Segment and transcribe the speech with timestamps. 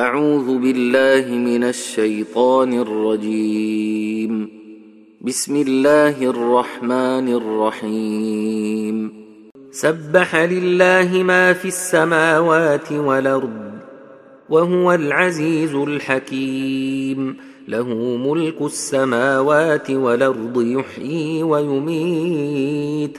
[0.00, 4.48] أعوذ بالله من الشيطان الرجيم
[5.20, 9.12] بسم الله الرحمن الرحيم
[9.70, 13.70] سبح لله ما في السماوات والأرض
[14.50, 17.36] وهو العزيز الحكيم
[17.68, 23.18] له ملك السماوات والأرض يحيي ويميت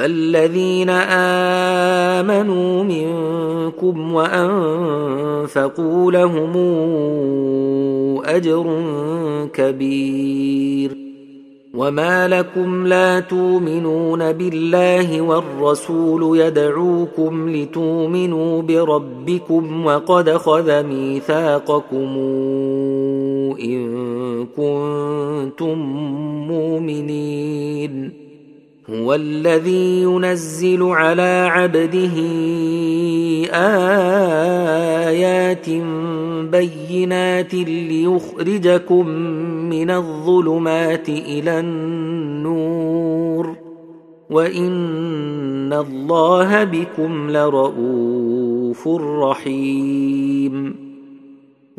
[0.00, 6.52] فالذين امنوا منكم وانفقوا لهم
[8.24, 8.76] اجر
[9.52, 10.96] كبير
[11.74, 22.16] وما لكم لا تؤمنون بالله والرسول يدعوكم لتؤمنوا بربكم وقد خذ ميثاقكم
[23.64, 25.72] ان كنتم
[26.52, 28.19] مؤمنين
[28.92, 32.16] هو الذي ينزل على عبده
[35.06, 35.68] ايات
[36.52, 39.08] بينات ليخرجكم
[39.70, 43.56] من الظلمات الى النور
[44.30, 48.88] وان الله بكم لرؤوف
[49.28, 50.89] رحيم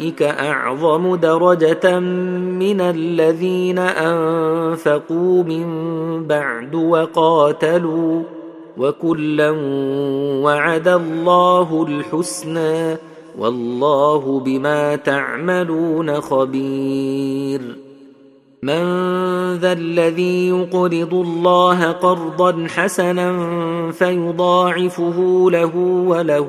[0.00, 8.22] اولئك اعظم درجه من الذين انفقوا من بعد وقاتلوا
[8.78, 9.50] وكلا
[10.44, 12.96] وعد الله الحسنى
[13.38, 17.60] والله بما تعملون خبير
[18.62, 18.84] من
[19.56, 23.32] ذا الذي يقرض الله قرضا حسنا
[23.92, 26.48] فيضاعفه له وله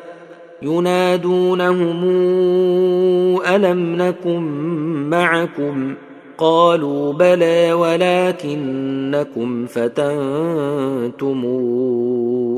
[0.63, 2.01] ينادونهم
[3.47, 4.41] الم نكن
[5.09, 5.93] معكم
[6.37, 11.43] قالوا بلى ولكنكم فتنتم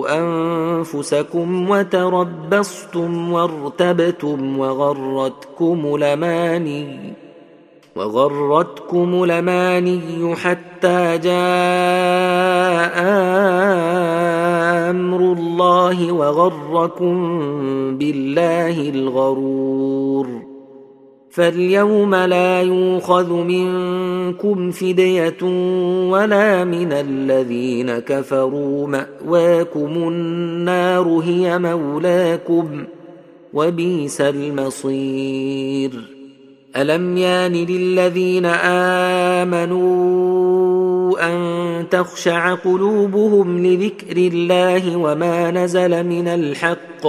[0.10, 6.90] انفسكم وتربصتم وارتبتم وغرتكم الاماني
[7.96, 12.43] وغرتكم الاماني حتى جاء
[15.94, 17.14] الله وغركم
[17.98, 20.28] بالله الغرور
[21.30, 25.44] فاليوم لا يؤخذ منكم فدية
[26.12, 32.68] ولا من الذين كفروا مأواكم النار هي مولاكم
[33.54, 35.92] وبئس المصير
[36.78, 38.46] ألم يان للذين
[39.36, 40.83] آمنوا
[41.20, 47.06] أن تخشع قلوبهم لذكر الله وما نزل من الحق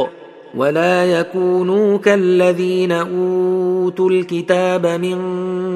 [0.57, 5.19] ولا يكونوا كالذين أوتوا الكتاب من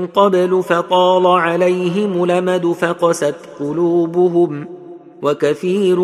[0.07, 4.67] قبل فطال عليهم لمد فقست قلوبهم
[5.23, 5.99] وكثير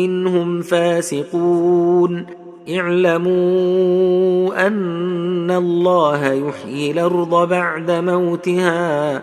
[0.00, 2.26] منهم فاسقون
[2.76, 9.22] اعلموا أن الله يحيي الأرض بعد موتها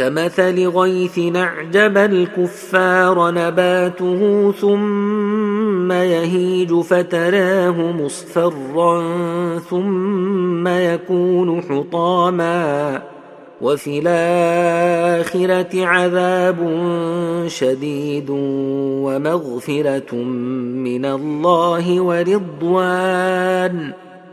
[0.00, 9.02] كمثل غيث نعجب الكفار نباته ثم يهيج فتراه مصفرا
[9.58, 13.02] ثم يكون حطاما
[13.60, 16.58] وفي الاخره عذاب
[17.46, 18.26] شديد
[19.04, 20.14] ومغفره
[20.74, 23.92] من الله ورضوان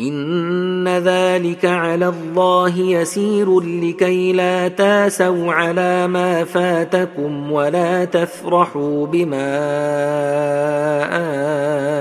[0.00, 9.56] ان ذلك على الله يسير لكي لا تاسوا على ما فاتكم ولا تفرحوا بما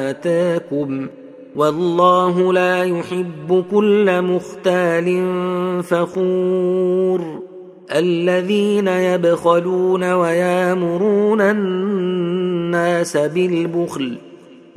[0.10, 1.08] اتاكم
[1.56, 5.24] والله لا يحب كل مختال
[5.84, 7.40] فخور
[7.92, 14.18] الذين يبخلون ويامرون الناس بالبخل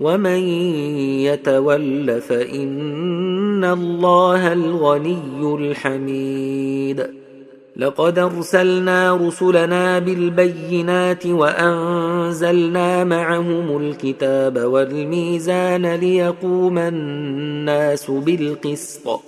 [0.00, 0.38] ومن
[1.20, 7.06] يتول فان الله الغني الحميد
[7.76, 19.20] لقد ارسلنا رسلنا بالبينات وانزلنا معهم الكتاب والميزان ليقوم الناس بالقسط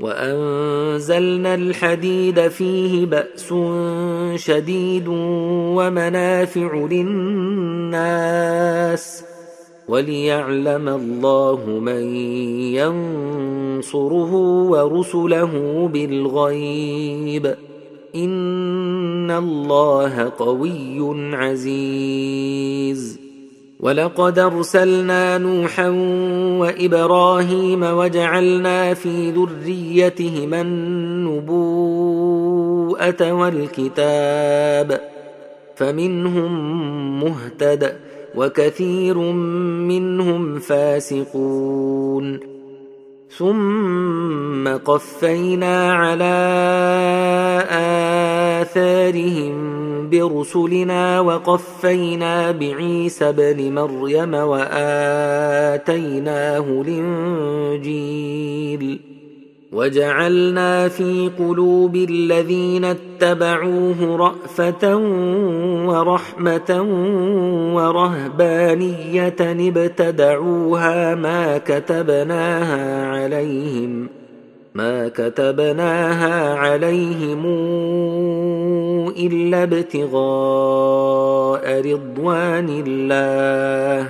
[0.00, 3.54] وانزلنا الحديد فيه باس
[4.38, 9.24] شديد ومنافع للناس
[9.88, 12.16] وليعلم الله من
[13.84, 14.34] ينصره
[14.68, 17.54] ورسله بالغيب
[18.14, 23.18] ان الله قوي عزيز
[23.80, 25.88] ولقد ارسلنا نوحا
[26.60, 35.00] وابراهيم وجعلنا في ذريتهما النبوءه والكتاب
[35.76, 37.92] فمنهم مهتدئ
[38.36, 39.18] وكثير
[39.88, 42.40] منهم فاسقون
[43.38, 46.34] ثم قفينا على
[48.62, 49.64] آثارهم
[50.10, 59.13] برسلنا وقفينا بعيسى بن مريم وآتيناه الإنجيل
[59.74, 64.96] وجعلنا في قلوب الذين اتبعوه رافه
[65.86, 66.86] ورحمه
[67.74, 74.08] ورهبانيه ابتدعوها ما كتبناها عليهم
[74.74, 77.44] ما كتبناها عليهم
[79.16, 84.08] الا ابتغاء رضوان الله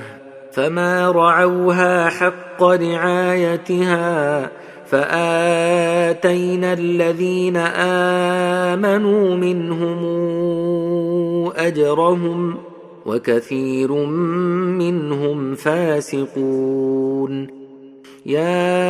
[0.52, 4.50] فما رعوها حق رعايتها
[4.94, 7.56] فاتينا الذين
[8.76, 9.98] امنوا منهم
[11.56, 12.54] اجرهم
[13.06, 17.46] وكثير منهم فاسقون
[18.26, 18.86] يا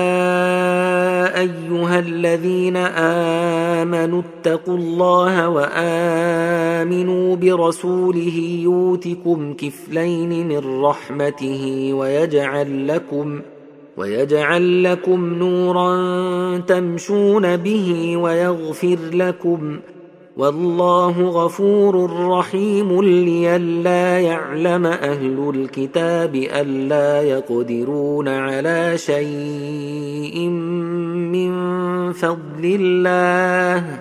[1.40, 2.76] ايها الذين
[3.86, 13.40] امنوا اتقوا الله وامنوا برسوله يؤتكم كفلين من رحمته ويجعل لكم ۖ
[13.96, 15.96] ويجعل لكم نورا
[16.58, 19.76] تمشون به ويغفر لكم
[20.36, 31.52] والله غفور رحيم لئلا يعلم اهل الكتاب الا يقدرون على شيء من
[32.12, 34.00] فضل الله